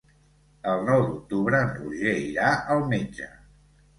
[0.71, 3.31] El nou d'octubre en Roger irà al metge.